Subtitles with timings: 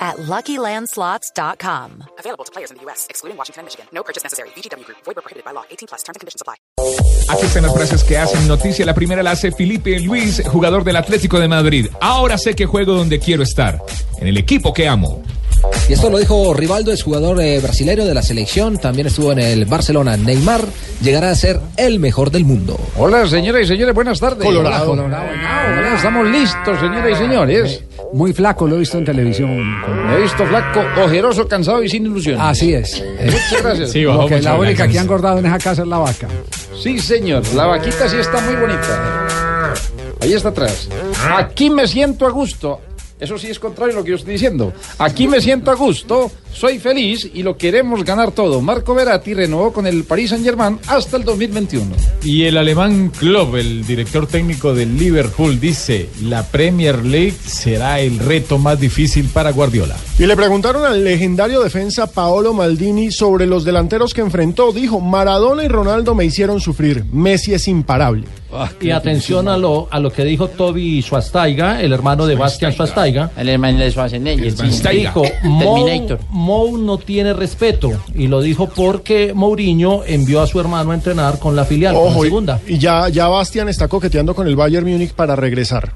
[0.00, 2.04] at LuckyLandSlots.com.
[2.18, 3.86] Available to players in the U.S., excluding Washington and Michigan.
[3.92, 4.48] No purchase necessary.
[4.56, 4.98] VGW Group.
[5.04, 5.64] Void where prohibited by law.
[5.70, 6.02] 18 plus.
[6.02, 6.56] Terms and conditions apply.
[7.28, 8.84] Aquí están las frases que hacen noticia.
[8.86, 11.88] La primera la hace Felipe Luis, jugador del Atlético de Madrid.
[12.00, 13.78] Ahora sé que juego donde quiero estar.
[14.18, 15.22] En el equipo que amo.
[15.88, 19.40] Y esto lo dijo Rivaldo, es jugador eh, brasileño de la selección, también estuvo en
[19.40, 20.16] el Barcelona.
[20.16, 20.62] Neymar
[21.02, 22.78] llegará a ser el mejor del mundo.
[22.96, 24.44] Hola, señoras y señores, buenas tardes.
[24.44, 24.92] Colorado.
[24.92, 25.26] Hola, Colorado.
[25.78, 27.84] Hola, estamos listos, señoras y señores.
[28.12, 29.80] Muy flaco, lo he visto en televisión.
[30.06, 32.40] Me he visto flaco, ojeroso, cansado y sin ilusión.
[32.40, 33.02] Así es.
[33.24, 33.92] Muchas gracias.
[33.92, 35.98] Sí, lo bajó que mucho la única que ha engordado en esa casa es la
[35.98, 36.28] vaca.
[36.82, 37.46] Sí, señor.
[37.54, 39.26] La vaquita sí está muy bonita.
[40.20, 40.88] Ahí está atrás.
[41.36, 42.80] Aquí me siento a gusto.
[43.20, 44.72] Eso sí es contrario a lo que yo estoy diciendo.
[44.98, 48.60] Aquí me siento a gusto, soy feliz y lo queremos ganar todo.
[48.60, 51.86] Marco Verratti renovó con el Paris Saint Germain hasta el 2021.
[52.24, 58.18] Y el alemán Klopp, el director técnico del Liverpool, dice, la Premier League será el
[58.18, 59.96] reto más difícil para Guardiola.
[60.18, 64.72] Y le preguntaron al legendario defensa Paolo Maldini sobre los delanteros que enfrentó.
[64.72, 67.04] Dijo, Maradona y Ronaldo me hicieron sufrir.
[67.12, 68.26] Messi es imparable.
[68.80, 73.30] Y atención a lo, a lo que dijo Toby Schwastaiga, el hermano de Bastian Schwastaiga.
[73.36, 74.54] El hermano de Schwarzenegger.
[74.90, 76.18] Dijo, Terminator.
[76.40, 77.92] Mou no tiene respeto.
[78.14, 82.14] Y lo dijo porque Mourinho envió a su hermano a entrenar con la filial, con
[82.14, 82.60] la segunda.
[82.66, 85.92] y ya, ya Bastian está coqueteando con el Bayern Múnich para regresar.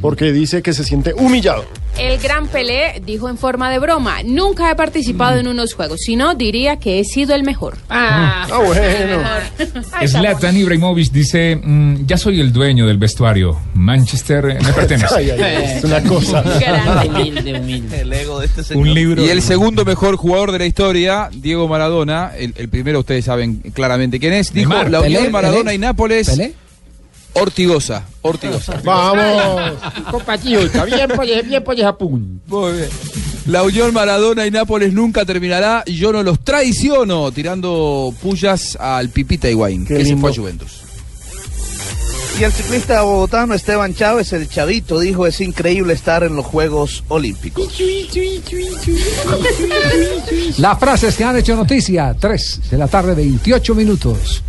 [0.00, 1.64] Porque dice que se siente humillado.
[1.98, 6.34] El gran Pelé dijo en forma de broma, nunca he participado en unos juegos, sino
[6.34, 7.76] diría que he sido el mejor.
[7.88, 10.08] Ah, Ah, bueno.
[10.08, 13.58] Zlatan Ibrahimovic dice, "Mm, ya soy el dueño del vestuario.
[13.74, 15.14] Manchester eh, me pertenece.
[15.14, 16.42] Ay, ay, ay, es una cosa.
[16.60, 17.08] grande.
[17.14, 18.04] Humilde, humilde.
[18.74, 19.24] Un libro.
[19.24, 23.56] Y el segundo mejor jugador de la historia, Diego Maradona, el, el primero ustedes saben
[23.72, 24.90] claramente quién es, dijo Neymar.
[24.90, 25.74] la unión Pelé, Maradona Pelé.
[25.74, 26.54] y Nápoles, ¿Pelé?
[27.34, 28.80] Ortigosa, Ortigosa.
[28.84, 29.72] Vamos.
[30.10, 32.40] Compatriota, bien por bien por Japón.
[32.46, 32.88] Muy bien.
[33.46, 39.10] La unión Maradona y Nápoles nunca terminará y yo no los traiciono tirando pullas al
[39.10, 40.84] Pipita Higuaín, Qué que se fue a Juventus.
[42.38, 47.04] Y el ciclista bogotano Esteban Chávez, el chavito, dijo es increíble estar en los Juegos
[47.08, 47.80] Olímpicos.
[50.58, 54.42] Las frases que han hecho noticia, 3 de la tarde, 28 minutos.